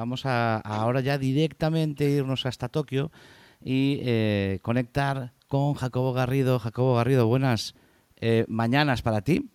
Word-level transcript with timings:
vamos 0.00 0.24
a, 0.24 0.56
ahora 0.60 1.02
ya 1.02 1.18
directamente 1.18 2.08
irnos 2.08 2.46
hasta 2.46 2.70
Tokio 2.70 3.12
y 3.62 4.00
eh, 4.00 4.58
conectar 4.62 5.34
con 5.46 5.74
Jacobo 5.74 6.14
Garrido. 6.14 6.58
Jacobo 6.58 6.94
Garrido, 6.94 7.26
buenas 7.26 7.74
eh, 8.16 8.46
mañanas 8.48 9.02
para 9.02 9.20
ti. 9.20 9.50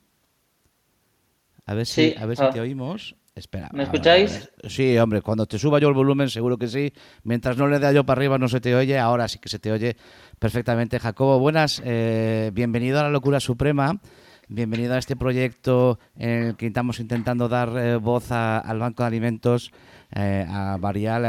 A 1.66 1.73
ver 1.73 1.88
si, 1.88 2.13
a 2.16 2.27
ver 2.27 2.38
si 2.38 2.48
te 2.52 2.59
oímos. 2.59 3.16
Espera. 3.34 3.70
¿Me 3.73 3.84
escucháis? 3.84 4.50
Sí, 4.70 4.98
hombre, 5.00 5.23
cuando 5.23 5.48
te 5.48 5.58
suba 5.58 5.80
yo 5.80 5.89
el 5.89 5.95
volumen, 5.95 6.30
seguro 6.30 6.57
que 6.57 6.68
sí. 6.68 6.93
Mientras 7.23 7.57
no 7.57 7.68
le 7.68 7.80
da 7.80 7.91
yo 7.91 8.05
para 8.05 8.20
arriba, 8.20 8.38
no 8.38 8.48
se 8.48 8.62
te 8.62 8.75
oye. 8.75 9.00
Ahora 9.00 9.27
sí 9.27 9.39
que 9.39 9.50
se 9.50 9.57
te 9.57 9.71
oye 9.71 9.98
perfectamente. 10.38 11.00
Jacobo, 11.00 11.39
buenas. 11.39 11.82
Eh, 11.84 12.52
bienvenido 12.54 13.00
a 13.00 13.04
la 13.04 13.09
locura 13.09 13.39
suprema. 13.39 14.00
Bienvenido 14.48 14.94
a 14.94 14.99
este 14.99 15.16
proyecto 15.16 15.99
en 16.16 16.30
el 16.30 16.55
que 16.55 16.67
estamos 16.67 16.99
intentando 16.99 17.49
dar 17.49 17.70
eh, 17.77 17.95
voz 17.98 18.31
al 18.31 18.80
Banco 18.80 19.04
de 19.04 19.08
Alimentos, 19.08 19.71
eh, 20.13 20.45
a 20.48 20.77
Barial, 20.80 21.26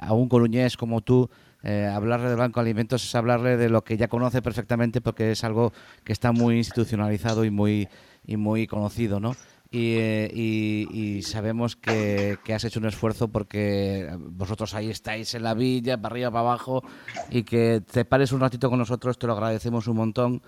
a, 0.00 0.12
un 0.12 0.28
coruñés 0.28 0.76
como 0.76 1.00
tú. 1.00 1.30
hablarle 1.62 2.28
del 2.28 2.38
Banco 2.38 2.60
de 2.60 2.70
Alimentos 2.70 3.04
es 3.04 3.14
hablarle 3.14 3.56
de 3.56 3.68
lo 3.68 3.82
que 3.82 3.96
ya 3.96 4.08
conoce 4.08 4.42
perfectamente 4.42 5.00
porque 5.00 5.30
es 5.32 5.44
algo 5.44 5.72
que 6.04 6.12
está 6.12 6.32
muy 6.32 6.56
institucionalizado 6.56 7.44
y 7.44 7.50
muy, 7.50 7.88
y 8.26 8.36
muy 8.36 8.66
conocido, 8.66 9.20
¿no? 9.20 9.34
Eh, 9.70 10.30
y, 10.34 11.22
sabemos 11.22 11.76
que, 11.76 12.38
has 12.54 12.64
hecho 12.64 12.80
un 12.80 12.86
esfuerzo 12.86 13.28
porque 13.28 14.08
vosotros 14.18 14.74
ahí 14.74 14.90
estáis 14.90 15.34
en 15.34 15.42
la 15.42 15.54
villa, 15.54 16.00
para 16.00 16.14
arriba, 16.14 16.30
para 16.30 16.40
abajo, 16.40 16.82
y 17.30 17.42
que 17.42 17.82
te 17.82 18.04
pares 18.04 18.32
un 18.32 18.40
ratito 18.40 18.70
con 18.70 18.78
nosotros, 18.78 19.18
te 19.18 19.26
lo 19.26 19.34
agradecemos 19.34 19.86
un 19.86 19.96
montón. 19.96 20.42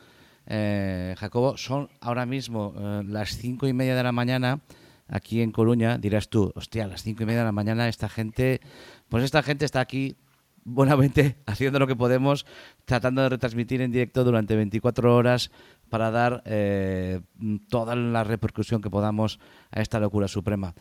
Eh, 0.53 1.15
Jacobo, 1.17 1.57
son 1.57 1.89
ahora 2.01 2.27
mismo 2.27 2.75
eh, 2.77 3.03
las 3.07 3.37
cinco 3.37 3.69
y 3.69 3.73
media 3.73 3.95
de 3.95 4.03
la 4.03 4.11
mañana 4.11 4.59
aquí 5.07 5.43
en 5.43 5.53
Coruña. 5.53 5.97
Dirás 5.97 6.29
tú, 6.29 6.53
hostia, 6.57 6.85
a 6.85 6.89
las 6.89 7.05
cinco 7.05 7.23
y 7.23 7.27
media 7.27 7.41
de 7.41 7.45
la 7.45 7.53
mañana 7.53 7.89
esta 7.89 8.09
gente, 8.09 8.61
pues 9.09 9.23
esta 9.23 9.45
gente 9.45 9.65
está 9.65 9.79
aquí 9.79 10.17
buenamente 10.65 11.37
haciendo 11.47 11.79
lo 11.79 11.87
que 11.87 11.95
podemos, 11.95 12.47
tratando 12.85 13.23
de 13.23 13.29
retransmitir 13.29 13.81
en 13.81 13.93
directo 13.93 14.25
durante 14.25 14.57
24 14.57 15.15
horas 15.15 15.53
para 15.89 16.11
dar 16.11 16.43
eh, 16.47 17.21
toda 17.69 17.95
la 17.95 18.25
repercusión 18.25 18.83
que 18.83 18.91
podamos 18.91 19.39
a 19.71 19.81
esta 19.81 20.01
locura 20.01 20.27
suprema. 20.27 20.75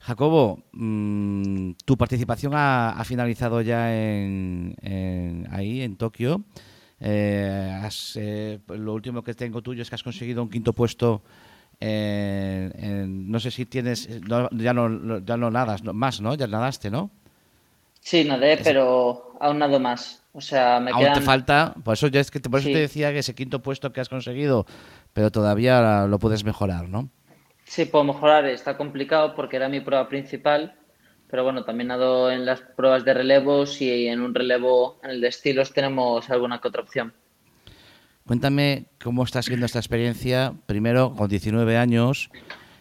Jacobo, 0.00 0.64
mm, 0.72 1.74
tu 1.84 1.96
participación 1.96 2.52
ha, 2.56 3.00
finalizado 3.04 3.60
ya 3.60 3.94
en, 3.96 5.46
ahí, 5.52 5.82
en 5.82 5.96
Tokio. 5.96 6.44
Eh, 7.06 7.88
eh, 8.16 8.58
lo 8.68 8.94
último 8.94 9.22
que 9.22 9.34
tengo 9.34 9.60
tuyo 9.60 9.82
es 9.82 9.90
que 9.90 9.94
has 9.94 10.02
conseguido 10.02 10.42
un 10.42 10.48
quinto 10.48 10.72
puesto. 10.72 11.22
no 11.80 13.40
sé 13.40 13.50
si 13.50 13.66
tienes, 13.66 14.08
ya 14.52 14.72
no, 14.72 15.18
ya 15.18 15.36
no 15.36 15.50
nadas 15.50 15.84
más, 15.84 16.22
¿no? 16.22 16.34
Ya 16.34 16.46
nadaste, 16.46 16.90
¿no? 16.90 17.10
Sí, 18.00 18.24
nadé, 18.24 18.58
pero 18.62 19.36
aún 19.38 19.58
nado 19.58 19.78
más. 19.78 20.22
O 20.32 20.40
sea, 20.40 20.80
me 20.80 20.90
Aún 20.90 21.12
te 21.12 21.20
falta, 21.20 21.74
por 21.84 21.94
eso, 21.94 22.08
ya 22.08 22.20
es 22.20 22.30
que 22.30 22.40
por 22.40 22.60
eso 22.60 22.68
te 22.68 22.78
decía 22.78 23.12
que 23.12 23.18
ese 23.18 23.34
quinto 23.34 23.60
puesto 23.60 23.92
que 23.92 24.00
has 24.00 24.08
conseguido, 24.08 24.66
pero 25.12 25.30
todavía 25.30 26.06
lo 26.06 26.18
puedes 26.18 26.42
mejorar, 26.42 26.88
¿no? 26.88 27.10
Sí, 27.64 27.84
puedo 27.84 28.04
mejorar, 28.04 28.46
está 28.46 28.76
complicado 28.76 29.34
porque 29.34 29.56
era 29.56 29.68
mi 29.68 29.80
prueba 29.80 30.08
principal, 30.08 30.74
pero 31.28 31.44
bueno, 31.44 31.64
también 31.64 31.88
nado 31.88 32.30
en 32.30 32.46
las 32.46 32.60
pruebas 32.60 33.04
de 33.04 33.14
relevos 33.14 33.80
y 33.80 34.08
en 34.08 34.20
un 34.20 34.34
relevo 34.34 34.98
en 35.02 35.10
el 35.10 35.20
de 35.20 35.28
estilos 35.28 35.72
tenemos 35.72 36.30
alguna 36.30 36.60
que 36.60 36.68
otra 36.68 36.82
opción. 36.82 37.12
Cuéntame 38.26 38.86
cómo 39.02 39.22
está 39.24 39.42
siendo 39.42 39.66
esta 39.66 39.78
experiencia, 39.78 40.54
primero 40.66 41.14
con 41.14 41.28
19 41.28 41.76
años, 41.76 42.30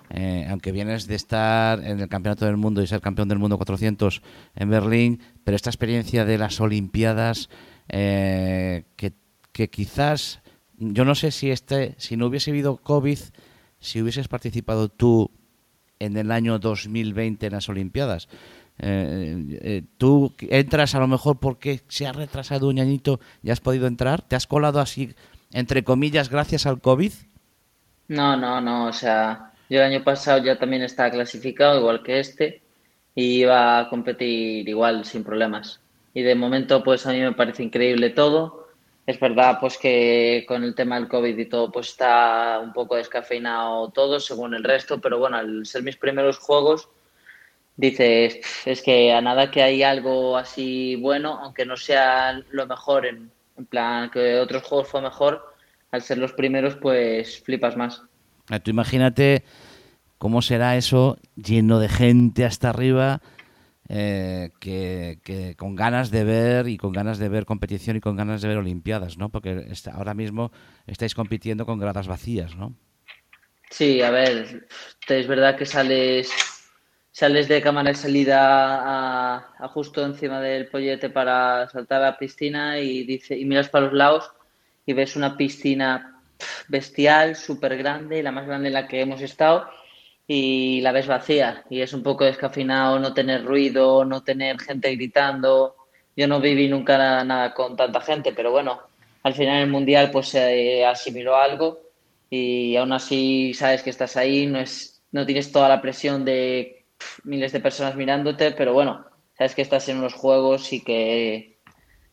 eh, 0.10 0.48
aunque 0.50 0.72
vienes 0.72 1.08
de 1.08 1.16
estar 1.16 1.84
en 1.84 2.00
el 2.00 2.08
Campeonato 2.08 2.46
del 2.46 2.56
Mundo 2.56 2.82
y 2.82 2.88
ser 2.88 3.02
campeón 3.02 3.28
del 3.28 3.40
mundo 3.40 3.58
400 3.58 4.22
en 4.56 4.70
Berlín, 4.70 5.22
pero 5.44 5.56
esta 5.56 5.70
experiencia 5.70 6.24
de 6.24 6.38
las 6.38 6.62
Olimpiadas, 6.62 7.50
eh, 7.90 8.86
que, 8.96 9.70
quizás, 9.70 10.42
yo 10.78 11.04
no 11.04 11.16
sé 11.16 11.32
si, 11.32 11.52
este, 11.52 11.96
si 11.98 12.16
no 12.16 12.28
hubiese 12.28 12.52
habido 12.52 12.78
COVID, 12.78 13.20
si 13.80 14.02
hubieses 14.02 14.28
participado 14.28 14.88
tú 14.88 15.30
en 16.04 16.18
el 16.18 16.32
año 16.32 16.60
2020 16.60 17.48
en 17.48 17.54
las 17.54 17.70
Olimpiadas. 17.70 18.28
Eh, 18.80 19.84
tú 19.98 20.34
entras 20.40 20.96
a 20.96 21.00
lo 21.00 21.08
mejor 21.08 21.40
porque 21.40 21.82
se 21.88 22.08
ha 22.08 22.12
retrasado 22.12 22.70
un 22.70 22.80
añito 22.80 23.20
y 23.44 23.52
has 23.52 23.60
podido 23.60 23.88
entrar. 23.88 24.22
¿Te 24.22 24.36
has 24.36 24.48
colado 24.48 24.80
así, 24.80 25.14
entre 25.52 25.84
comillas, 25.84 26.30
gracias 26.30 26.66
al 26.66 26.82
COVID? 26.82 27.12
No, 28.08 28.36
no, 28.36 28.62
no. 28.62 28.88
O 28.88 28.94
sea, 28.94 29.54
yo 29.70 29.80
el 29.80 29.94
año 29.94 30.04
pasado 30.04 30.44
ya 30.44 30.58
también 30.58 30.84
estaba 30.84 31.12
clasificado, 31.12 31.80
igual 31.80 32.04
que 32.04 32.20
este, 32.20 32.62
y 33.16 33.42
iba 33.42 33.80
a 33.80 33.90
competir 33.90 34.68
igual, 34.68 35.06
sin 35.06 35.24
problemas. 35.24 35.80
Y 36.14 36.22
de 36.22 36.36
momento, 36.36 36.84
pues 36.84 37.06
a 37.06 37.12
mí 37.12 37.20
me 37.20 37.32
parece 37.34 37.64
increíble 37.64 38.10
todo. 38.10 38.63
Es 39.06 39.20
verdad, 39.20 39.58
pues 39.60 39.78
que 39.78 40.46
con 40.48 40.64
el 40.64 40.76
tema 40.76 40.96
del 40.96 41.10
COVID 41.10 41.38
y 41.38 41.46
todo, 41.46 41.72
pues 41.72 41.90
está 41.90 42.60
un 42.64 42.72
poco 42.72 42.96
descafeinado 42.96 43.90
todo, 43.90 44.20
según 44.20 44.54
el 44.54 44.64
resto, 44.64 45.02
pero 45.02 45.20
bueno, 45.20 45.38
al 45.38 45.66
ser 45.66 45.84
mis 45.84 45.98
primeros 45.98 46.38
juegos, 46.38 46.88
dices, 47.76 48.40
es 48.66 48.82
que 48.82 49.12
a 49.12 49.20
nada 49.20 49.52
que 49.52 49.62
hay 49.62 49.84
algo 49.84 50.38
así 50.38 50.96
bueno, 50.96 51.40
aunque 51.44 51.66
no 51.66 51.76
sea 51.76 52.42
lo 52.52 52.66
mejor, 52.66 53.06
en, 53.06 53.30
en 53.58 53.66
plan 53.66 54.10
que 54.10 54.40
otros 54.40 54.64
juegos 54.64 54.88
fue 54.88 55.02
mejor, 55.02 55.54
al 55.92 56.02
ser 56.02 56.18
los 56.18 56.32
primeros, 56.32 56.76
pues 56.76 57.42
flipas 57.42 57.76
más. 57.76 58.02
Tú 58.64 58.72
imagínate 58.72 59.44
cómo 60.18 60.42
será 60.42 60.78
eso 60.78 61.18
lleno 61.36 61.80
de 61.80 61.90
gente 61.90 62.46
hasta 62.46 62.70
arriba, 62.70 63.22
eh, 63.90 64.52
que, 64.60 65.56
con 65.58 65.76
ganas 65.76 66.10
de 66.10 66.24
ver 66.24 66.68
y 66.68 66.78
con 66.78 66.94
ganas 66.94 67.20
de 67.20 67.30
ver 67.30 67.46
competición 67.46 67.98
y 67.98 68.00
con 68.02 68.16
ganas 68.16 68.42
de 68.42 68.48
ver 68.48 68.58
Olimpiadas, 68.58 69.18
¿no? 69.18 69.30
Porque 69.30 69.68
ahora 69.92 70.14
mismo 70.14 70.52
estáis 70.88 71.16
compitiendo 71.16 71.66
con 71.66 71.80
gradas 71.80 72.08
vacías, 72.08 72.56
¿no? 72.56 72.76
Sí, 73.70 74.02
a 74.02 74.12
ver, 74.12 74.68
es 75.08 75.28
verdad 75.28 75.58
que 75.58 75.66
sales 75.66 76.32
sales 77.12 77.48
de 77.48 77.62
cámara 77.62 77.90
de 77.90 77.96
salida 77.96 78.40
a, 79.60 79.68
justo 79.70 80.04
encima 80.04 80.42
del 80.42 80.68
pollete 80.68 81.12
para 81.12 81.70
saltar 81.70 82.02
a 82.02 82.06
la 82.12 82.18
piscina 82.18 82.80
y 82.80 83.04
dice 83.04 83.38
y 83.38 83.46
miras 83.46 83.70
para 83.70 83.86
los 83.86 83.94
lados 83.94 84.32
y 84.86 84.94
ves 84.94 85.16
una 85.16 85.38
piscina 85.38 86.20
bestial, 86.68 87.36
súper 87.36 87.78
grande, 87.78 88.24
la 88.24 88.32
más 88.32 88.48
grande 88.48 88.68
en 88.70 88.74
la 88.74 88.88
que 88.88 89.02
hemos 89.02 89.22
estado, 89.22 89.70
y 90.28 90.82
la 90.82 90.92
ves 90.92 91.08
vacía. 91.08 91.64
Y 91.70 91.82
es 91.82 91.94
un 91.94 92.04
poco 92.04 92.24
descafinado 92.26 93.00
no 93.00 93.14
tener 93.14 93.46
ruido, 93.46 94.06
no 94.06 94.24
tener 94.24 94.60
gente 94.60 94.96
gritando. 94.96 95.76
Yo 96.16 96.28
no 96.28 96.40
viví 96.40 96.68
nunca 96.70 97.24
nada, 97.24 97.54
con 97.54 97.76
tanta 97.76 98.02
gente, 98.02 98.34
pero 98.34 98.52
bueno, 98.52 98.80
al 99.24 99.34
final 99.34 99.64
el 99.64 99.70
mundial 99.70 100.12
pues 100.12 100.30
se 100.30 100.86
asimiló 100.86 101.36
algo 101.36 101.80
y 102.30 102.76
aún 102.76 102.94
así 102.94 103.54
sabes 103.54 103.84
que 103.84 103.90
estás 103.90 104.18
ahí, 104.18 104.46
no, 104.46 104.60
es, 104.60 105.02
no 105.12 105.26
tienes 105.26 105.52
toda 105.52 105.70
la 105.70 105.82
presión 105.82 106.26
de 106.26 106.86
miles 107.24 107.52
de 107.52 107.60
personas 107.60 107.96
mirándote, 107.96 108.52
pero 108.52 108.74
bueno, 108.74 109.06
sabes 109.38 109.56
que 109.56 109.62
estás 109.62 109.90
en 109.90 109.98
unos 109.98 110.14
juegos 110.14 110.72
y 110.74 110.84
que 110.84 111.58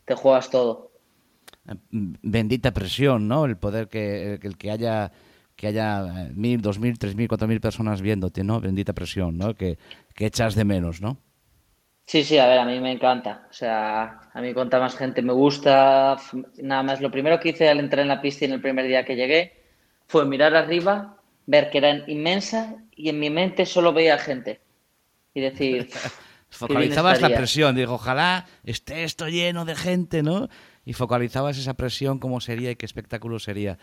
te 0.05 0.15
juegas 0.15 0.49
todo 0.49 0.91
bendita 1.91 2.71
presión, 2.71 3.27
¿no? 3.27 3.45
El 3.45 3.57
poder 3.57 3.87
que, 3.87 4.39
el 4.41 4.57
que 4.57 4.71
haya 4.71 5.11
que 5.61 5.67
haya 5.67 6.01
eh, 6.01 6.31
mil, 6.33 6.59
dos 6.59 6.79
mil, 6.79 6.97
tres 6.97 7.15
mil, 7.15 7.27
cuatro 7.27 7.47
mil 7.47 7.61
personas 7.61 8.01
viéndote, 8.01 8.43
¿no? 8.43 8.59
Bendita 8.59 8.93
presión, 8.93 9.37
¿no? 9.37 9.53
Que, 9.53 9.77
que 10.15 10.25
echas 10.25 10.55
de 10.55 10.65
menos, 10.65 11.01
¿no? 11.01 11.17
Sí, 12.07 12.23
sí, 12.23 12.39
a 12.39 12.47
ver, 12.47 12.57
a 12.57 12.65
mí 12.65 12.79
me 12.79 12.91
encanta. 12.91 13.47
O 13.47 13.53
sea, 13.53 14.21
a 14.33 14.41
mí 14.41 14.55
cuanta 14.55 14.79
más 14.79 14.95
gente 14.95 15.21
me 15.21 15.33
gusta. 15.33 16.17
Nada 16.57 16.81
más, 16.81 16.99
lo 16.99 17.11
primero 17.11 17.39
que 17.39 17.49
hice 17.49 17.69
al 17.69 17.79
entrar 17.79 18.01
en 18.01 18.07
la 18.07 18.21
pista 18.21 18.43
en 18.43 18.53
el 18.53 18.61
primer 18.61 18.87
día 18.87 19.05
que 19.05 19.15
llegué 19.15 19.61
fue 20.07 20.25
mirar 20.25 20.55
arriba, 20.55 21.17
ver 21.45 21.69
que 21.69 21.77
era 21.77 22.09
inmensa 22.09 22.77
y 22.95 23.09
en 23.09 23.19
mi 23.19 23.29
mente 23.29 23.67
solo 23.67 23.93
veía 23.93 24.17
gente. 24.17 24.61
Y 25.35 25.41
decir. 25.41 25.89
Focalizabas 26.49 27.21
la 27.21 27.29
presión, 27.29 27.75
digo, 27.75 27.93
ojalá 27.93 28.45
esté 28.65 29.05
esto 29.05 29.29
lleno 29.29 29.63
de 29.63 29.73
gente, 29.73 30.21
¿no? 30.21 30.49
y 30.85 30.93
focalizabas 30.93 31.57
esa 31.57 31.75
presión, 31.75 32.19
cómo 32.19 32.41
sería 32.41 32.71
y 32.71 32.75
qué 32.75 32.85
espectáculo 32.85 33.39
sería. 33.39 33.77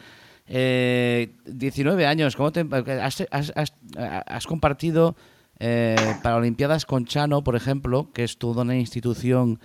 Eh, 0.48 1.34
19 1.44 2.06
años, 2.06 2.34
¿cómo 2.34 2.50
te, 2.52 2.66
has, 3.00 4.46
compartido 4.46 5.14
eh, 5.58 5.96
para 6.22 6.36
Olimpiadas 6.36 6.86
con 6.86 7.04
Chano, 7.04 7.44
por 7.44 7.54
ejemplo, 7.54 8.10
que 8.14 8.24
es 8.24 8.38
toda 8.38 8.62
una 8.62 8.76
institución, 8.76 9.60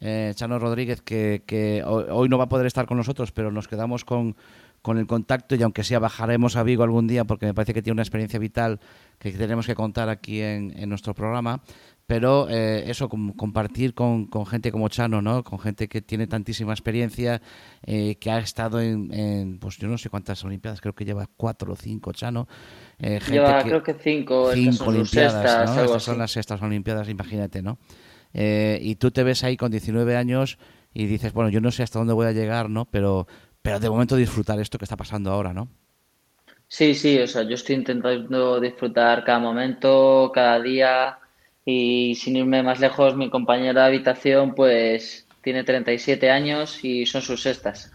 eh, 0.00 0.32
Chano 0.36 0.60
Rodríguez, 0.60 1.02
que, 1.02 1.82
hoy 1.84 2.28
no 2.28 2.38
va 2.38 2.44
a 2.44 2.48
poder 2.48 2.66
estar 2.66 2.86
con 2.86 2.96
nosotros, 2.96 3.32
pero 3.32 3.50
nos 3.50 3.66
quedamos 3.66 4.04
con, 4.04 4.36
con 4.80 4.98
el 4.98 5.08
contacto 5.08 5.56
y 5.56 5.62
aunque 5.62 5.82
sea 5.82 5.98
bajaremos 5.98 6.54
a 6.54 6.62
Vigo 6.62 6.84
algún 6.84 7.08
día 7.08 7.24
porque 7.24 7.46
me 7.46 7.54
parece 7.54 7.74
que 7.74 7.82
tiene 7.82 7.94
una 7.94 8.02
experiencia 8.02 8.38
vital 8.38 8.78
que 9.18 9.32
tenemos 9.32 9.66
que 9.66 9.74
contar 9.74 10.08
aquí 10.08 10.40
en, 10.40 10.72
en 10.78 10.88
nuestro 10.88 11.14
programa 11.14 11.62
pero 12.08 12.48
eh, 12.48 12.84
eso, 12.86 13.10
compartir 13.10 13.92
con, 13.92 14.28
con, 14.28 14.46
gente 14.46 14.72
como 14.72 14.88
Chano, 14.88 15.20
¿no? 15.20 15.44
Con 15.44 15.58
gente 15.58 15.88
que 15.88 16.00
tiene 16.00 16.26
tantísima 16.26 16.72
experiencia, 16.72 17.42
eh, 17.84 18.16
que 18.16 18.30
ha 18.30 18.38
estado 18.38 18.80
en, 18.80 19.58
pues 19.58 19.76
yo 19.76 19.88
no 19.88 19.98
sé 19.98 20.08
cuántas 20.08 20.42
Olimpiadas, 20.42 20.80
creo 20.80 20.94
que 20.94 21.04
lleva 21.04 21.28
cuatro 21.36 21.74
o 21.74 21.76
cinco, 21.76 22.14
Chano. 22.14 22.48
Eh, 22.98 23.20
lleva, 23.30 23.62
creo 23.62 23.82
que 23.82 23.92
cinco, 23.92 24.50
cinco 24.54 24.86
Olimpiadas, 24.86 25.76
¿no? 25.76 25.84
Estas 25.84 26.02
son 26.02 26.16
las 26.16 26.30
sextas 26.30 26.62
Olimpiadas, 26.62 27.10
imagínate, 27.10 27.62
¿no? 27.62 27.78
y 28.30 28.94
tú 28.96 29.10
te 29.10 29.24
ves 29.24 29.42
ahí 29.42 29.56
con 29.56 29.70
19 29.70 30.16
años 30.16 30.58
y 30.94 31.06
dices, 31.06 31.32
bueno, 31.32 31.50
yo 31.50 31.60
no 31.60 31.72
sé 31.72 31.82
hasta 31.82 31.98
dónde 31.98 32.14
voy 32.14 32.26
a 32.26 32.32
llegar, 32.32 32.70
¿no? 32.70 32.84
Pero, 32.84 33.26
pero 33.62 33.80
de 33.80 33.90
momento 33.90 34.16
disfrutar 34.16 34.60
esto 34.60 34.78
que 34.78 34.84
está 34.84 34.96
pasando 34.96 35.32
ahora, 35.32 35.52
¿no? 35.52 35.68
Sí, 36.68 36.94
sí, 36.94 37.18
o 37.18 37.26
sea, 37.26 37.42
yo 37.42 37.54
estoy 37.54 37.76
intentando 37.76 38.60
disfrutar 38.60 39.24
cada 39.24 39.40
momento, 39.40 40.30
cada 40.32 40.60
día 40.60 41.18
y 41.70 42.14
sin 42.14 42.34
irme 42.34 42.62
más 42.62 42.80
lejos, 42.80 43.14
mi 43.14 43.28
compañera 43.28 43.82
de 43.82 43.86
habitación 43.88 44.54
pues 44.54 45.26
tiene 45.42 45.64
37 45.64 46.30
años 46.30 46.82
y 46.82 47.04
son 47.04 47.20
sus 47.20 47.42
sextas. 47.42 47.92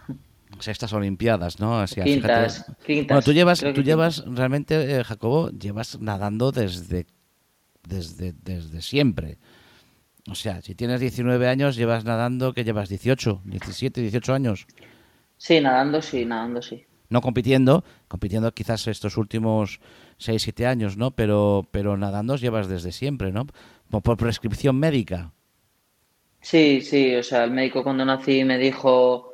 Sextas 0.60 0.92
Olimpiadas, 0.92 1.58
¿no? 1.58 1.80
Así, 1.80 2.00
quintas, 2.00 2.72
Bueno, 2.86 3.20
tú 3.20 3.32
llevas, 3.32 3.64
tú 3.74 3.82
llevas 3.82 4.24
realmente, 4.28 4.98
eh, 4.98 5.02
Jacobo, 5.02 5.50
llevas 5.50 5.98
nadando 6.00 6.52
desde, 6.52 7.06
desde, 7.82 8.32
desde 8.44 8.80
siempre. 8.80 9.38
O 10.30 10.36
sea, 10.36 10.62
si 10.62 10.76
tienes 10.76 11.00
19 11.00 11.48
años, 11.48 11.74
llevas 11.74 12.04
nadando, 12.04 12.54
que 12.54 12.62
llevas 12.62 12.88
18, 12.88 13.42
17, 13.44 14.02
18 14.02 14.34
años. 14.34 14.68
Sí, 15.36 15.60
nadando 15.60 16.00
sí, 16.00 16.24
nadando 16.24 16.62
sí 16.62 16.86
no 17.14 17.22
compitiendo, 17.22 17.84
compitiendo 18.08 18.52
quizás 18.52 18.86
estos 18.88 19.16
últimos 19.16 19.80
6, 20.18 20.42
7 20.42 20.66
años, 20.66 20.96
¿no? 20.96 21.12
Pero, 21.12 21.66
pero 21.70 21.96
nadando 21.96 22.36
llevas 22.36 22.68
desde 22.68 22.92
siempre, 22.92 23.32
¿no? 23.32 23.46
por 24.02 24.16
prescripción 24.16 24.76
médica. 24.76 25.30
Sí, 26.40 26.80
sí, 26.80 27.14
o 27.14 27.22
sea, 27.22 27.44
el 27.44 27.52
médico 27.52 27.84
cuando 27.84 28.04
nací 28.04 28.42
me 28.42 28.58
dijo 28.58 29.32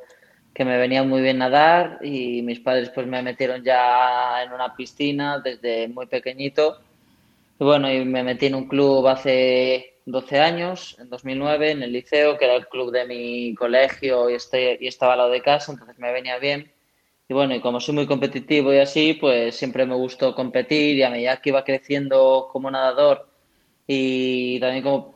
que 0.53 0.63
me 0.63 0.77
venía 0.77 1.01
muy 1.01 1.21
bien 1.21 1.39
nadar 1.39 1.97
y 2.03 2.43
mis 2.43 2.59
padres 2.59 2.91
pues 2.93 3.07
me 3.07 3.23
metieron 3.23 3.63
ya 3.63 4.43
en 4.43 4.53
una 4.53 4.75
piscina 4.75 5.39
desde 5.39 5.87
muy 5.87 6.05
pequeñito. 6.05 6.79
Y 7.59 7.63
bueno, 7.63 7.91
y 7.91 8.05
me 8.05 8.23
metí 8.23 8.45
en 8.45 8.55
un 8.55 8.67
club 8.67 9.07
hace 9.07 9.95
12 10.05 10.39
años, 10.39 10.95
en 10.99 11.09
2009, 11.09 11.71
en 11.71 11.83
el 11.83 11.91
liceo, 11.91 12.37
que 12.37 12.45
era 12.45 12.55
el 12.55 12.67
club 12.67 12.91
de 12.91 13.05
mi 13.05 13.55
colegio 13.55 14.29
y, 14.29 14.35
este, 14.35 14.77
y 14.79 14.87
estaba 14.87 15.13
al 15.13 15.19
lado 15.19 15.31
de 15.31 15.41
casa, 15.41 15.71
entonces 15.71 15.97
me 15.97 16.11
venía 16.11 16.37
bien. 16.37 16.71
Y 17.31 17.33
bueno, 17.33 17.55
y 17.55 17.61
como 17.61 17.79
soy 17.79 17.95
muy 17.95 18.07
competitivo 18.07 18.73
y 18.73 18.79
así, 18.79 19.13
pues 19.13 19.55
siempre 19.55 19.85
me 19.85 19.95
gustó 19.95 20.35
competir 20.35 20.97
y 20.97 21.03
a 21.03 21.09
medida 21.09 21.37
que 21.37 21.51
iba 21.51 21.63
creciendo 21.63 22.49
como 22.51 22.69
nadador 22.69 23.25
y 23.87 24.59
también 24.59 24.83
como, 24.83 25.15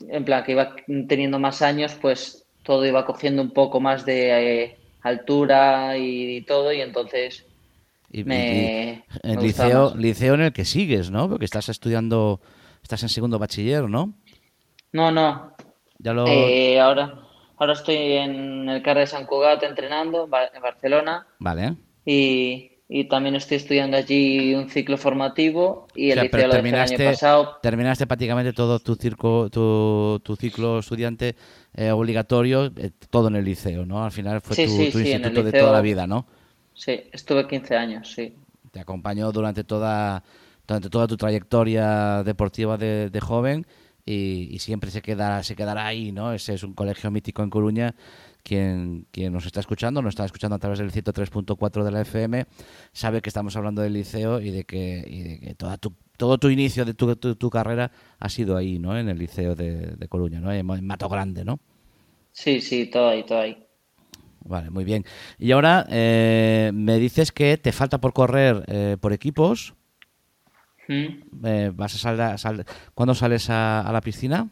en 0.00 0.24
plan, 0.24 0.42
que 0.42 0.50
iba 0.50 0.74
teniendo 1.06 1.38
más 1.38 1.62
años, 1.62 1.96
pues 2.02 2.44
todo 2.64 2.84
iba 2.84 3.06
cogiendo 3.06 3.40
un 3.40 3.52
poco 3.52 3.78
más 3.78 4.04
de 4.04 4.62
eh, 4.64 4.78
altura 5.02 5.96
y, 5.96 6.40
todo 6.42 6.72
y 6.72 6.80
entonces 6.80 7.46
me, 8.10 9.04
el 9.22 9.38
liceo, 9.40 9.94
liceo 9.94 10.34
en 10.34 10.40
el 10.40 10.52
que 10.52 10.64
sigues, 10.64 11.12
¿no? 11.12 11.28
Porque 11.28 11.44
estás 11.44 11.68
estudiando, 11.68 12.40
estás 12.82 13.04
en 13.04 13.10
segundo 13.10 13.38
bachiller, 13.38 13.88
¿no? 13.88 14.12
No, 14.90 15.12
no. 15.12 15.54
Ya 16.00 16.14
lo... 16.14 16.26
Eh, 16.26 16.80
ahora, 16.80 17.23
Ahora 17.56 17.74
estoy 17.74 17.96
en 17.96 18.68
el 18.68 18.82
CAR 18.82 18.98
de 18.98 19.06
San 19.06 19.26
Cugat 19.26 19.62
entrenando 19.62 20.24
en 20.24 20.62
Barcelona. 20.62 21.26
Vale. 21.38 21.76
Y, 22.04 22.70
también 23.08 23.34
estoy 23.34 23.56
estudiando 23.56 23.96
allí 23.96 24.54
un 24.54 24.68
ciclo 24.68 24.96
formativo 24.96 25.88
y 25.96 26.10
el 26.10 26.20
liceo 26.20 26.46
lo 26.46 26.54
el 26.54 26.74
año 26.74 26.96
pasado. 26.96 27.56
Terminaste 27.60 28.06
prácticamente 28.06 28.52
todo 28.52 28.78
tu, 28.78 28.94
circo, 28.94 29.48
tu, 29.50 30.20
tu 30.22 30.36
ciclo 30.36 30.78
estudiante 30.78 31.34
eh, 31.74 31.90
obligatorio, 31.90 32.66
eh, 32.76 32.90
todo 33.10 33.28
en 33.28 33.36
el 33.36 33.44
liceo, 33.44 33.84
¿no? 33.84 34.04
Al 34.04 34.12
final 34.12 34.40
fue 34.40 34.54
tu, 34.54 34.62
instituto 34.62 35.42
de 35.42 35.52
toda 35.52 35.72
la 35.72 35.80
vida, 35.80 36.06
¿no? 36.06 36.26
Sí, 36.74 37.02
estuve 37.10 37.48
15 37.48 37.76
años, 37.76 38.12
sí. 38.12 38.36
Te 38.70 38.80
acompañó 38.80 39.32
durante 39.32 39.64
toda, 39.64 40.22
durante 40.66 40.88
toda 40.88 41.08
tu 41.08 41.16
trayectoria 41.16 42.22
deportiva 42.22 42.76
de, 42.76 43.10
de 43.10 43.20
joven 43.20 43.66
y, 44.06 44.58
siempre 44.58 44.90
se 44.90 45.02
quedará, 45.02 45.42
se 45.42 45.56
quedará 45.56 45.86
ahí, 45.86 46.12
¿no? 46.12 46.32
Ese 46.32 46.54
es 46.54 46.62
un 46.62 46.74
colegio 46.74 47.10
mítico 47.10 47.42
en 47.42 47.50
Coruña. 47.50 47.94
Quien, 48.42 49.06
quien 49.10 49.32
nos 49.32 49.46
está 49.46 49.60
escuchando, 49.60 50.02
nos 50.02 50.10
está 50.10 50.26
escuchando 50.26 50.56
a 50.56 50.58
través 50.58 50.78
del 50.78 50.92
103.4 50.92 51.82
de 51.82 51.90
la 51.90 52.02
FM, 52.02 52.44
sabe 52.92 53.22
que 53.22 53.30
estamos 53.30 53.56
hablando 53.56 53.80
del 53.80 53.94
liceo 53.94 54.38
y 54.38 54.50
de 54.50 54.64
que, 54.64 55.02
y 55.06 55.22
de 55.22 55.40
que 55.40 55.54
toda 55.54 55.78
tu, 55.78 55.94
todo 56.18 56.36
tu 56.36 56.50
inicio 56.50 56.84
de 56.84 56.92
tu, 56.92 57.16
tu, 57.16 57.48
carrera 57.48 57.90
ha 58.18 58.28
sido 58.28 58.58
ahí, 58.58 58.78
¿no? 58.78 58.98
En 58.98 59.08
el 59.08 59.18
liceo 59.18 59.54
de, 59.54 59.96
de 59.96 60.08
Coruña, 60.08 60.40
¿no? 60.40 60.52
En, 60.52 60.66
Mato 60.66 61.08
Grande, 61.08 61.42
¿no? 61.42 61.58
Sí, 62.32 62.60
sí, 62.60 62.84
todo 62.84 63.08
ahí, 63.08 63.24
todo 63.24 63.40
ahí. 63.40 63.64
Vale, 64.44 64.68
muy 64.68 64.84
bien. 64.84 65.06
Y 65.38 65.52
ahora 65.52 65.86
eh, 65.88 66.70
me 66.74 66.98
dices 66.98 67.32
que 67.32 67.56
te 67.56 67.72
falta 67.72 67.98
por 67.98 68.12
correr 68.12 68.62
eh, 68.66 68.98
por 69.00 69.14
equipos. 69.14 69.74
Eh, 70.88 71.70
¿Vas 71.74 72.04
a 72.04 72.36
salir, 72.36 72.66
¿Cuándo 72.94 73.14
sales 73.14 73.48
a, 73.50 73.88
la 73.92 74.00
piscina? 74.00 74.48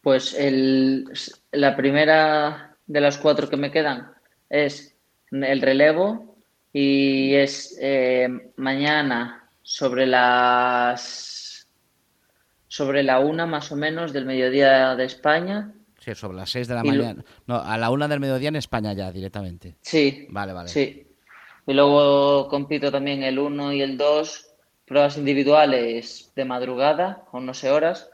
Pues 0.00 0.34
el, 0.34 1.12
la 1.52 1.76
primera 1.76 2.76
de 2.86 3.00
las 3.00 3.18
cuatro 3.18 3.48
que 3.48 3.56
me 3.56 3.70
quedan 3.70 4.12
es 4.50 4.96
el 5.30 5.62
relevo 5.62 6.36
y 6.72 7.34
es 7.34 7.78
eh, 7.80 8.28
mañana 8.56 9.48
sobre 9.62 10.06
las 10.06 11.68
sobre 12.66 13.02
la 13.02 13.20
una 13.20 13.46
más 13.46 13.70
o 13.70 13.76
menos 13.76 14.12
del 14.12 14.24
mediodía 14.24 14.96
de 14.96 15.04
España. 15.04 15.74
Sí, 15.98 16.14
sobre 16.14 16.38
las 16.38 16.50
seis 16.50 16.66
de 16.68 16.74
la 16.74 16.82
mañana. 16.82 17.22
No, 17.46 17.60
a 17.60 17.76
la 17.76 17.90
una 17.90 18.08
del 18.08 18.18
mediodía 18.18 18.48
en 18.48 18.56
España 18.56 18.94
ya 18.94 19.12
directamente. 19.12 19.76
Sí. 19.82 20.26
Vale, 20.30 20.54
vale. 20.54 20.68
Sí. 20.68 21.06
Y 21.66 21.72
luego 21.74 22.48
compito 22.48 22.90
también 22.90 23.22
el 23.22 23.38
1 23.38 23.74
y 23.74 23.82
el 23.82 23.96
2 23.96 24.51
pruebas 24.86 25.16
individuales 25.16 26.32
de 26.34 26.44
madrugada, 26.44 27.24
con 27.30 27.46
no 27.46 27.54
sé 27.54 27.70
horas, 27.70 28.08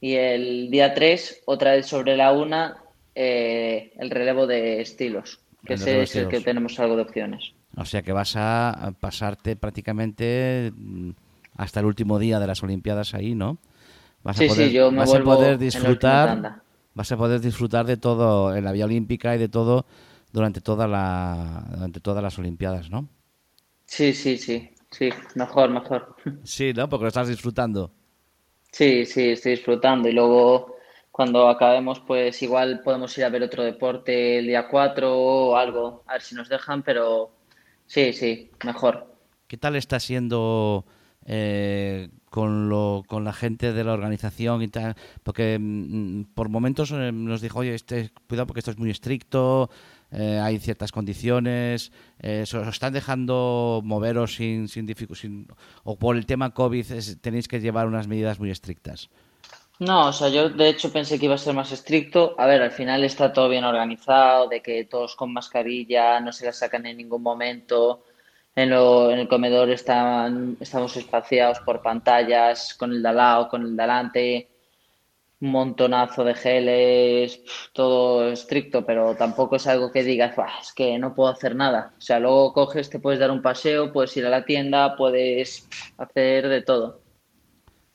y 0.00 0.14
el 0.14 0.70
día 0.70 0.94
3, 0.94 1.42
otra 1.46 1.72
vez 1.72 1.86
sobre 1.86 2.16
la 2.16 2.32
una, 2.32 2.76
eh, 3.14 3.92
el 3.98 4.10
relevo 4.10 4.46
de 4.46 4.80
estilos, 4.80 5.40
que 5.64 5.74
ese 5.74 6.02
es 6.02 6.16
el 6.16 6.28
que 6.28 6.40
tenemos 6.40 6.78
algo 6.78 6.96
de 6.96 7.02
opciones. 7.02 7.52
O 7.76 7.84
sea 7.84 8.02
que 8.02 8.12
vas 8.12 8.34
a 8.36 8.94
pasarte 9.00 9.56
prácticamente 9.56 10.72
mm, 10.74 11.10
hasta 11.56 11.80
el 11.80 11.86
último 11.86 12.18
día 12.18 12.38
de 12.38 12.46
las 12.46 12.62
Olimpiadas 12.62 13.14
ahí, 13.14 13.34
¿no? 13.34 13.58
Vas 14.22 14.38
sí, 14.38 14.44
a 14.44 14.48
poder, 14.48 14.68
sí, 14.68 14.74
yo 14.74 14.90
me 14.90 14.98
vas 14.98 15.14
a 15.14 15.22
poder 15.22 15.58
disfrutar, 15.58 16.62
vas 16.94 17.12
a 17.12 17.16
poder 17.16 17.40
disfrutar 17.40 17.86
de 17.86 17.96
todo 17.96 18.54
en 18.56 18.64
la 18.64 18.72
vía 18.72 18.84
olímpica 18.84 19.34
y 19.34 19.38
de 19.38 19.48
todo 19.48 19.86
durante 20.32 20.60
toda 20.60 20.86
la 20.86 21.64
durante 21.70 22.00
todas 22.00 22.22
las 22.22 22.38
Olimpiadas, 22.38 22.90
¿no? 22.90 23.08
Sí, 23.86 24.12
sí, 24.12 24.36
sí. 24.36 24.70
Sí, 24.90 25.10
mejor, 25.34 25.70
mejor. 25.70 26.16
Sí, 26.44 26.72
¿no? 26.72 26.88
Porque 26.88 27.04
lo 27.04 27.08
estás 27.08 27.28
disfrutando. 27.28 27.92
Sí, 28.72 29.04
sí, 29.06 29.30
estoy 29.30 29.52
disfrutando. 29.52 30.08
Y 30.08 30.12
luego, 30.12 30.76
cuando 31.10 31.48
acabemos, 31.48 32.00
pues 32.00 32.42
igual 32.42 32.80
podemos 32.82 33.16
ir 33.18 33.24
a 33.24 33.28
ver 33.28 33.42
otro 33.42 33.64
deporte 33.64 34.38
el 34.38 34.46
día 34.46 34.68
4 34.68 35.16
o 35.16 35.56
algo, 35.56 36.04
a 36.06 36.14
ver 36.14 36.22
si 36.22 36.34
nos 36.34 36.48
dejan, 36.48 36.82
pero 36.82 37.30
sí, 37.86 38.12
sí, 38.12 38.50
mejor. 38.64 39.14
¿Qué 39.46 39.56
tal 39.56 39.76
está 39.76 39.98
siendo 40.00 40.84
eh, 41.28 42.08
con, 42.30 42.68
lo, 42.68 43.04
con 43.06 43.24
la 43.24 43.32
gente 43.32 43.72
de 43.72 43.84
la 43.84 43.92
organización 43.92 44.62
y 44.62 44.68
tal? 44.68 44.96
Porque 45.22 45.58
mm, 45.60 46.34
por 46.34 46.48
momentos 46.48 46.90
eh, 46.90 47.12
nos 47.12 47.40
dijo, 47.40 47.60
oye, 47.60 47.74
este, 47.74 48.10
cuidado 48.28 48.46
porque 48.46 48.60
esto 48.60 48.70
es 48.70 48.78
muy 48.78 48.90
estricto, 48.90 49.70
eh, 50.10 50.40
hay 50.42 50.58
ciertas 50.58 50.90
condiciones, 50.90 51.92
eh, 52.20 52.42
os 52.42 52.54
están 52.54 52.94
dejando 52.94 53.82
moveros 53.84 54.36
sin, 54.36 54.68
sin, 54.68 54.88
sin 55.14 55.48
o 55.84 55.96
por 55.96 56.16
el 56.16 56.24
tema 56.24 56.54
COVID 56.54 56.86
tenéis 57.20 57.46
que 57.46 57.60
llevar 57.60 57.86
unas 57.86 58.08
medidas 58.08 58.40
muy 58.40 58.50
estrictas. 58.50 59.10
No, 59.80 60.08
o 60.08 60.12
sea, 60.12 60.28
yo 60.28 60.48
de 60.48 60.70
hecho 60.70 60.92
pensé 60.92 61.18
que 61.18 61.26
iba 61.26 61.36
a 61.36 61.38
ser 61.38 61.54
más 61.54 61.70
estricto. 61.70 62.34
A 62.36 62.46
ver, 62.46 62.62
al 62.62 62.72
final 62.72 63.04
está 63.04 63.32
todo 63.32 63.48
bien 63.48 63.62
organizado, 63.62 64.48
de 64.48 64.60
que 64.60 64.84
todos 64.84 65.14
con 65.14 65.32
mascarilla, 65.32 66.18
no 66.18 66.32
se 66.32 66.46
la 66.46 66.52
sacan 66.52 66.84
en 66.86 66.96
ningún 66.96 67.22
momento. 67.22 68.02
En, 68.58 68.70
lo, 68.70 69.12
en 69.12 69.20
el 69.20 69.28
comedor 69.28 69.70
están, 69.70 70.56
estamos 70.58 70.96
espaciados 70.96 71.60
por 71.60 71.80
pantallas, 71.80 72.74
con 72.74 72.90
el 72.90 73.00
de 73.00 73.08
al 73.08 73.16
lado, 73.16 73.48
con 73.48 73.62
el 73.62 73.76
de 73.76 73.82
delante 73.82 74.48
un 75.40 75.52
montonazo 75.52 76.24
de 76.24 76.34
geles, 76.34 77.40
todo 77.72 78.32
estricto, 78.32 78.84
pero 78.84 79.14
tampoco 79.14 79.54
es 79.54 79.66
algo 79.68 79.92
que 79.92 80.02
digas, 80.02 80.34
es 80.60 80.72
que 80.72 80.98
no 80.98 81.14
puedo 81.14 81.30
hacer 81.30 81.54
nada. 81.54 81.92
O 81.98 82.00
sea, 82.00 82.18
luego 82.18 82.52
coges, 82.52 82.90
te 82.90 82.98
puedes 82.98 83.20
dar 83.20 83.30
un 83.30 83.42
paseo, 83.42 83.92
puedes 83.92 84.16
ir 84.16 84.26
a 84.26 84.30
la 84.30 84.44
tienda, 84.44 84.96
puedes 84.96 85.68
hacer 85.96 86.48
de 86.48 86.62
todo. 86.62 87.00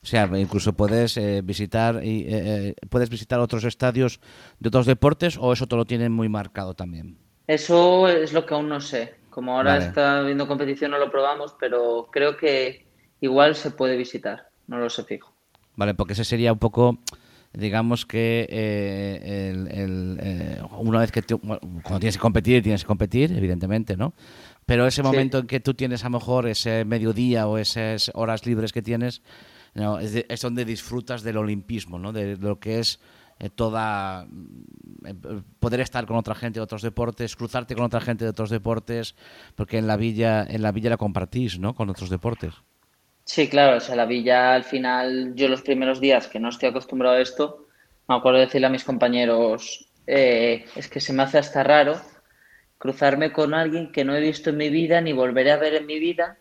O 0.02 0.06
sea, 0.06 0.30
incluso 0.34 0.72
puedes 0.72 1.18
eh, 1.18 1.42
visitar 1.44 2.02
y 2.02 2.22
eh, 2.22 2.28
eh, 2.32 2.74
puedes 2.88 3.10
visitar 3.10 3.38
otros 3.38 3.64
estadios 3.64 4.18
de 4.60 4.68
otros 4.68 4.86
deportes 4.86 5.36
o 5.38 5.52
eso 5.52 5.66
te 5.66 5.76
lo 5.76 5.84
tienen 5.84 6.10
muy 6.10 6.30
marcado 6.30 6.72
también. 6.72 7.18
Eso 7.46 8.08
es 8.08 8.32
lo 8.32 8.46
que 8.46 8.54
aún 8.54 8.70
no 8.70 8.80
sé. 8.80 9.22
Como 9.34 9.56
ahora 9.56 9.78
está 9.78 10.22
viendo 10.22 10.46
competición 10.46 10.92
no 10.92 10.98
lo 10.98 11.10
probamos, 11.10 11.56
pero 11.58 12.06
creo 12.12 12.36
que 12.36 12.86
igual 13.20 13.56
se 13.56 13.72
puede 13.72 13.96
visitar. 13.96 14.48
No 14.68 14.78
lo 14.78 14.88
sé 14.88 15.02
fijo. 15.02 15.34
¿vale? 15.76 15.94
Porque 15.94 16.12
ese 16.12 16.24
sería 16.24 16.52
un 16.52 16.58
poco, 16.58 16.98
digamos 17.52 18.06
que 18.06 18.46
eh, 18.48 19.52
eh, 19.68 20.62
una 20.78 21.00
vez 21.00 21.12
que 21.12 21.22
cuando 21.22 22.00
tienes 22.00 22.16
que 22.16 22.20
competir, 22.20 22.62
tienes 22.62 22.82
que 22.82 22.86
competir, 22.86 23.32
evidentemente, 23.32 23.96
¿no? 23.96 24.14
Pero 24.66 24.86
ese 24.86 25.02
momento 25.02 25.38
en 25.38 25.46
que 25.46 25.60
tú 25.60 25.74
tienes 25.74 26.04
a 26.04 26.08
lo 26.08 26.18
mejor 26.18 26.46
ese 26.48 26.84
mediodía 26.84 27.46
o 27.46 27.58
esas 27.58 28.10
horas 28.14 28.46
libres 28.46 28.72
que 28.72 28.82
tienes, 28.82 29.20
no, 29.74 29.98
es, 29.98 30.40
donde 30.40 30.64
disfrutas 30.64 31.22
del 31.22 31.36
olimpismo, 31.36 31.98
¿no? 31.98 32.12
De, 32.12 32.36
lo 32.36 32.58
que 32.60 32.78
es 32.78 33.00
toda 33.54 34.26
poder 35.58 35.80
estar 35.80 36.06
con 36.06 36.16
otra 36.16 36.34
gente 36.34 36.58
de 36.58 36.64
otros 36.64 36.82
deportes, 36.82 37.36
cruzarte 37.36 37.74
con 37.74 37.84
otra 37.84 38.00
gente 38.00 38.24
de 38.24 38.30
otros 38.30 38.50
deportes, 38.50 39.14
porque 39.54 39.78
en 39.78 39.86
la 39.86 39.96
villa 39.96 40.44
en 40.48 40.62
la 40.62 40.72
villa 40.72 40.90
la 40.90 40.96
compartís, 40.96 41.58
¿no? 41.58 41.74
Con 41.74 41.90
otros 41.90 42.10
deportes. 42.10 42.54
Sí, 43.24 43.48
claro, 43.48 43.78
o 43.78 43.80
sea, 43.80 43.96
la 43.96 44.04
villa 44.04 44.54
al 44.54 44.64
final, 44.64 45.32
yo 45.34 45.48
los 45.48 45.62
primeros 45.62 46.00
días 46.00 46.28
que 46.28 46.38
no 46.38 46.50
estoy 46.50 46.68
acostumbrado 46.68 47.16
a 47.16 47.20
esto, 47.20 47.66
me 48.06 48.16
acuerdo 48.16 48.38
de 48.38 48.46
decirle 48.46 48.66
a 48.66 48.70
mis 48.70 48.84
compañeros, 48.84 49.88
eh, 50.06 50.66
es 50.76 50.88
que 50.88 51.00
se 51.00 51.14
me 51.14 51.22
hace 51.22 51.38
hasta 51.38 51.62
raro 51.62 52.00
cruzarme 52.76 53.32
con 53.32 53.54
alguien 53.54 53.92
que 53.92 54.04
no 54.04 54.14
he 54.14 54.20
visto 54.20 54.50
en 54.50 54.58
mi 54.58 54.68
vida 54.68 55.00
ni 55.00 55.14
volveré 55.14 55.52
a 55.52 55.56
ver 55.56 55.74
en 55.74 55.86
mi 55.86 55.98
vida. 55.98 56.36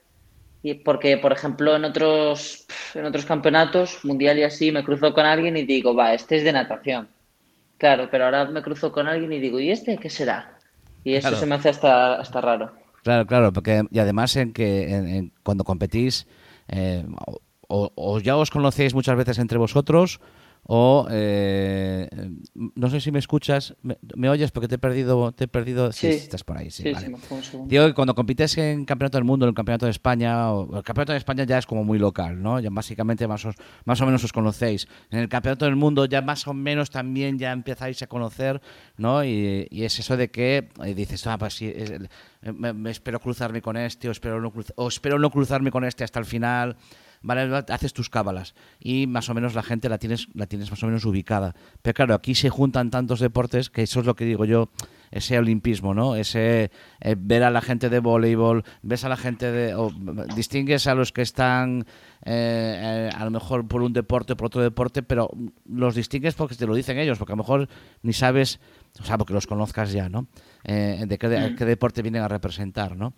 Y 0.63 0.75
porque, 0.75 1.17
por 1.17 1.33
ejemplo, 1.33 1.75
en 1.75 1.85
otros, 1.85 2.65
en 2.95 3.05
otros 3.05 3.25
campeonatos, 3.25 4.03
mundial 4.03 4.39
y 4.39 4.43
así, 4.43 4.71
me 4.71 4.83
cruzo 4.83 5.13
con 5.13 5.25
alguien 5.25 5.57
y 5.57 5.63
digo, 5.63 5.93
va, 5.93 6.13
este 6.13 6.37
es 6.37 6.43
de 6.43 6.53
natación. 6.53 7.09
Claro, 7.77 8.07
pero 8.09 8.25
ahora 8.25 8.45
me 8.45 8.61
cruzo 8.61 8.91
con 8.91 9.07
alguien 9.07 9.33
y 9.33 9.39
digo, 9.39 9.59
¿y 9.59 9.69
este 9.69 9.97
qué 9.97 10.09
será? 10.09 10.57
Y 11.03 11.15
eso 11.15 11.35
se 11.35 11.45
me 11.45 11.55
hace 11.55 11.69
hasta, 11.69 12.15
hasta 12.15 12.39
raro. 12.39 12.71
Claro, 13.03 13.27
claro, 13.27 13.51
porque 13.51 13.83
y 13.91 13.99
además 13.99 14.35
en 14.37 14.53
que 14.53 15.29
cuando 15.43 15.65
competís 15.65 16.25
eh, 16.69 17.03
o, 17.67 18.19
ya 18.19 18.37
os 18.37 18.51
conocéis 18.51 18.93
muchas 18.93 19.17
veces 19.17 19.39
entre 19.39 19.57
vosotros 19.57 20.19
o 20.65 21.07
eh, 21.11 22.09
no 22.53 22.89
sé 22.89 23.01
si 23.01 23.11
me 23.11 23.19
escuchas, 23.19 23.75
me, 23.81 24.29
oyes 24.29 24.51
porque 24.51 24.67
te 24.67 24.75
he 24.75 24.77
perdido, 24.77 25.33
te 25.33 25.43
he 25.45 25.47
perdido, 25.47 25.91
sí, 25.91 26.07
estás 26.07 26.43
por 26.43 26.57
ahí, 26.57 26.71
sí, 26.71 26.83
Digo 27.65 27.87
que 27.87 27.93
cuando 27.93 28.15
compites 28.15 28.57
en 28.57 28.85
Campeonato 28.85 29.17
del 29.17 29.25
Mundo, 29.25 29.45
en 29.45 29.49
el 29.49 29.55
Campeonato 29.55 29.85
de 29.85 29.91
España, 29.91 30.51
o, 30.51 30.77
el 30.77 30.83
Campeonato 30.83 31.11
de 31.11 31.17
España 31.17 31.43
ya 31.43 31.57
es 31.57 31.65
como 31.65 31.83
muy 31.83 31.99
local, 31.99 32.41
¿no? 32.41 32.59
Ya 32.61 32.69
básicamente 32.71 33.27
más 33.27 33.45
o, 33.45 33.51
más 33.83 33.99
o 33.99 34.05
menos 34.05 34.23
os 34.23 34.31
conocéis. 34.31 34.87
En 35.11 35.19
el 35.19 35.27
Campeonato 35.27 35.65
del 35.65 35.75
Mundo 35.75 36.05
ya 36.05 36.21
más 36.21 36.47
o 36.47 36.53
menos 36.53 36.89
también 36.89 37.37
ya 37.37 37.51
empezáis 37.51 38.01
a 38.01 38.07
conocer, 38.07 38.61
¿no? 38.97 39.23
Y, 39.23 39.67
es 39.71 39.99
eso 39.99 40.15
de 40.15 40.31
que 40.31 40.69
eh, 40.83 40.93
dices, 40.93 41.27
ah, 41.27 41.37
pues 41.37 41.55
sí, 41.55 41.73
me, 42.41 42.89
espero 42.89 43.19
cruzarme 43.19 43.61
con 43.61 43.75
este 43.75 44.07
o 44.07 44.11
espero 44.11 44.39
no, 44.39 44.53
o 44.75 44.87
espero 44.87 45.19
no 45.19 45.29
cruzarme 45.29 45.71
con 45.71 45.83
este 45.83 46.05
hasta 46.05 46.19
el 46.19 46.25
final. 46.25 46.77
¿Vale? 47.23 47.63
Haces 47.69 47.93
tus 47.93 48.09
cábalas 48.09 48.53
y 48.79 49.07
más 49.07 49.29
o 49.29 49.33
menos 49.33 49.55
la 49.55 49.63
gente 49.63 49.89
la 49.89 49.97
tienes, 49.97 50.27
la 50.35 50.45
tienes 50.45 50.69
más 50.69 50.83
o 50.83 50.85
menos 50.85 51.05
ubicada. 51.05 51.55
Pero 51.81 51.93
claro, 51.93 52.13
aquí 52.13 52.35
se 52.35 52.49
juntan 52.49 52.91
tantos 52.91 53.19
deportes 53.19 53.69
que 53.69 53.81
eso 53.81 54.01
es 54.01 54.05
lo 54.05 54.15
que 54.15 54.25
digo 54.25 54.45
yo, 54.45 54.69
ese 55.09 55.37
olimpismo, 55.37 55.93
¿no? 55.93 56.15
Ese 56.15 56.71
eh, 56.99 57.15
ver 57.17 57.43
a 57.43 57.49
la 57.51 57.61
gente 57.61 57.89
de 57.89 57.99
voleibol, 57.99 58.63
ves 58.81 59.05
a 59.05 59.09
la 59.09 59.17
gente 59.17 59.51
de... 59.51 59.75
O, 59.75 59.91
distingues 60.35 60.87
a 60.87 60.95
los 60.95 61.11
que 61.11 61.21
están 61.21 61.85
eh, 62.25 63.09
eh, 63.09 63.09
a 63.15 63.23
lo 63.23 63.31
mejor 63.31 63.67
por 63.67 63.81
un 63.81 63.93
deporte 63.93 64.33
o 64.33 64.37
por 64.37 64.47
otro 64.47 64.61
deporte, 64.61 65.03
pero 65.03 65.29
los 65.65 65.95
distingues 65.95 66.33
porque 66.33 66.55
te 66.55 66.67
lo 66.67 66.75
dicen 66.75 66.97
ellos, 66.97 67.17
porque 67.17 67.33
a 67.33 67.35
lo 67.35 67.43
mejor 67.43 67.69
ni 68.01 68.13
sabes, 68.13 68.59
o 68.99 69.03
sea, 69.03 69.17
porque 69.17 69.33
los 69.33 69.47
conozcas 69.47 69.91
ya, 69.91 70.09
¿no? 70.09 70.27
de 70.63 71.17
qué, 71.19 71.27
de 71.27 71.55
qué 71.55 71.65
deporte 71.65 72.01
vienen 72.01 72.21
a 72.21 72.27
representar, 72.27 72.95
¿no? 72.95 73.13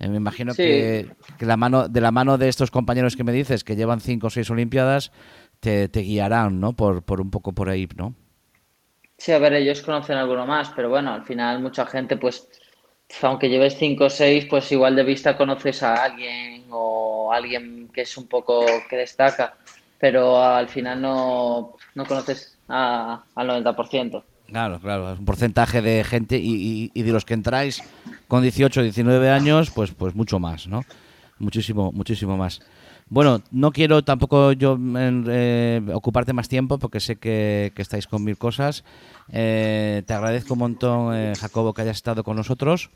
Eh, 0.00 0.08
me 0.08 0.16
imagino 0.16 0.54
que, 0.54 1.10
la 1.40 1.56
mano, 1.56 1.88
de 1.88 2.00
la 2.00 2.12
mano 2.12 2.38
de 2.38 2.48
estos 2.48 2.70
compañeros 2.70 3.16
que 3.16 3.24
me 3.24 3.32
dices, 3.32 3.64
que 3.64 3.76
llevan 3.76 4.00
cinco 4.00 4.28
o 4.28 4.30
seis 4.30 4.50
Olimpiadas, 4.50 5.12
te, 5.60 5.88
guiarán, 5.88 6.60
¿no? 6.60 6.74
Por, 6.74 7.02
por 7.02 7.20
un 7.20 7.30
poco 7.30 7.52
por 7.52 7.68
ahí, 7.68 7.88
¿no? 7.96 8.14
Sí, 9.16 9.32
a 9.32 9.38
ver, 9.38 9.54
ellos 9.54 9.82
conocen 9.82 10.16
alguno 10.16 10.46
más, 10.46 10.70
pero 10.70 10.88
bueno, 10.88 11.12
al 11.12 11.24
final 11.24 11.60
mucha 11.60 11.84
gente, 11.86 12.16
pues, 12.16 12.48
aunque 13.22 13.48
lleves 13.48 13.76
cinco 13.76 14.04
o 14.04 14.10
seis, 14.10 14.46
pues 14.48 14.70
igual 14.70 14.94
de 14.94 15.02
vista 15.02 15.36
conoces 15.36 15.82
a 15.82 16.04
alguien 16.04 16.66
o 16.70 17.32
alguien 17.32 17.88
que 17.92 18.02
es 18.02 18.16
un 18.16 18.28
poco 18.28 18.64
que 18.88 18.96
destaca, 18.96 19.56
pero 19.98 20.40
al 20.40 20.68
final 20.68 21.02
no, 21.02 21.76
no 21.96 22.04
conoces 22.04 22.56
a, 22.68 23.24
al 23.34 23.48
90%. 23.48 24.22
Claro, 24.48 24.80
claro, 24.80 25.12
es 25.12 25.18
un 25.18 25.26
porcentaje 25.26 25.82
de 25.82 26.02
gente 26.04 26.38
y, 26.38 26.90
y, 26.94 27.02
de 27.02 27.12
los 27.12 27.26
que 27.26 27.34
entráis 27.34 27.82
con 28.28 28.42
18, 28.42 28.82
19 28.82 29.30
años, 29.30 29.70
pues, 29.70 29.90
pues 29.92 30.14
mucho 30.14 30.38
más, 30.38 30.66
¿no? 30.66 30.84
Muchísimo, 31.38 31.92
muchísimo 31.92 32.36
más. 32.38 32.60
Bueno, 33.10 33.42
no 33.50 33.72
quiero 33.72 34.02
tampoco 34.02 34.52
yo 34.52 34.78
eh, 34.96 35.82
ocuparte 35.94 36.32
más 36.32 36.48
tiempo 36.48 36.78
porque 36.78 37.00
sé 37.00 37.16
que, 37.16 37.72
estáis 37.76 38.06
con 38.06 38.24
mil 38.24 38.38
cosas. 38.38 38.84
Eh, 39.30 40.02
te 40.06 40.14
agradezco 40.14 40.54
un 40.54 40.60
montón, 40.60 41.14
eh, 41.14 41.34
Jacobo, 41.38 41.74
que 41.74 41.82
hayas 41.82 41.96
estado 41.96 42.24
con 42.24 42.36
nosotros. 42.36 42.90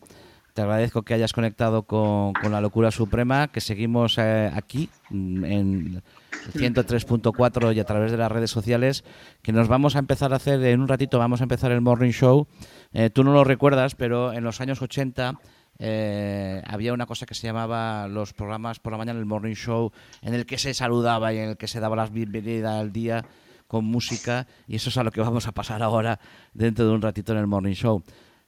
Te 0.54 0.60
agradezco 0.60 1.02
que 1.02 1.14
hayas 1.14 1.32
conectado 1.32 1.84
con, 1.84 2.34
con 2.34 2.52
la 2.52 2.60
locura 2.60 2.90
suprema, 2.90 3.48
que 3.48 3.60
seguimos 3.62 4.18
aquí 4.18 4.90
mm, 5.08 5.44
en 5.44 6.02
103.4 6.50 7.74
y 7.74 7.80
a 7.80 7.84
través 7.84 8.10
de 8.10 8.18
las 8.18 8.30
redes 8.30 8.50
sociales, 8.50 9.04
que 9.42 9.52
nos 9.52 9.68
vamos 9.68 9.96
a 9.96 9.98
empezar 9.98 10.32
a 10.32 10.36
hacer, 10.36 10.62
en 10.64 10.80
un 10.80 10.88
ratito 10.88 11.18
vamos 11.18 11.40
a 11.40 11.44
empezar 11.44 11.72
el 11.72 11.80
Morning 11.80 12.10
Show. 12.10 12.46
Eh, 12.92 13.10
tú 13.10 13.24
no 13.24 13.32
lo 13.32 13.44
recuerdas, 13.44 13.94
pero 13.94 14.32
en 14.32 14.44
los 14.44 14.60
años 14.60 14.82
80 14.82 15.40
eh, 15.78 16.62
había 16.66 16.92
una 16.92 17.06
cosa 17.06 17.24
que 17.24 17.34
se 17.34 17.46
llamaba 17.46 18.06
los 18.08 18.34
programas 18.34 18.78
por 18.78 18.92
la 18.92 18.98
mañana, 18.98 19.18
el 19.18 19.26
Morning 19.26 19.54
Show, 19.54 19.92
en 20.20 20.34
el 20.34 20.44
que 20.44 20.58
se 20.58 20.74
saludaba 20.74 21.32
y 21.32 21.38
en 21.38 21.50
el 21.50 21.56
que 21.56 21.68
se 21.68 21.80
daba 21.80 21.96
las 21.96 22.12
bienvenidas 22.12 22.78
al 22.78 22.92
día 22.92 23.24
con 23.68 23.86
música, 23.86 24.46
y 24.68 24.76
eso 24.76 24.90
es 24.90 24.98
a 24.98 25.02
lo 25.02 25.10
que 25.12 25.22
vamos 25.22 25.46
a 25.48 25.52
pasar 25.52 25.82
ahora 25.82 26.20
dentro 26.52 26.84
de 26.84 26.92
un 26.92 27.00
ratito 27.00 27.32
en 27.32 27.38
el 27.38 27.46
Morning 27.46 27.72
Show 27.72 28.02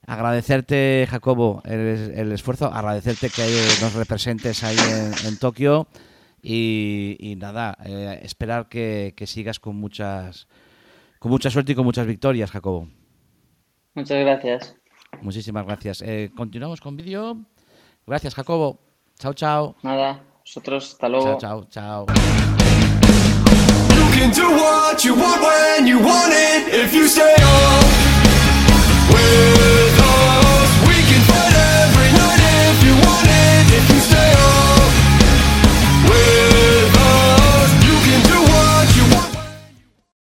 agradecerte, 0.06 1.06
Jacobo, 1.10 1.62
el, 1.64 2.32
esfuerzo, 2.32 2.66
agradecerte 2.66 3.30
que 3.30 3.42
nos 3.80 3.94
representes 3.94 4.62
ahí 4.64 4.76
en 5.26 5.38
Tokio 5.38 5.86
y, 6.42 7.36
nada, 7.38 7.76
eh, 7.84 8.20
esperar 8.22 8.68
que, 8.68 9.14
sigas 9.26 9.58
con 9.58 9.76
muchas, 9.76 10.46
con 11.18 11.30
mucha 11.30 11.50
suerte 11.50 11.72
y 11.72 11.74
con 11.74 11.84
muchas 11.84 12.06
victorias, 12.06 12.50
Jacobo. 12.50 12.88
Muchas 13.94 14.18
gracias. 14.18 14.76
Muchísimas 15.22 15.64
gracias. 15.64 16.02
Eh, 16.02 16.30
continuamos 16.36 16.80
con 16.80 16.96
vídeo. 16.96 17.38
Gracias, 18.06 18.34
Jacobo. 18.34 18.80
Chao, 19.18 19.32
chao. 19.32 19.76
Nada, 19.82 20.22
nosotros 20.40 20.92
hasta 20.92 21.08
luego. 21.08 21.38
Chao, 21.38 21.64
chao, 21.70 22.06
chao. 22.06 22.06
You 23.94 24.20
can 24.20 24.30
do 24.32 24.50
what 24.50 25.04
you 25.04 25.14
want 25.14 25.40
when 25.40 25.86
you 25.86 25.98
want 25.98 26.32
it 26.32 26.74
if 26.74 26.92
you 26.92 27.08
stay 27.08 27.34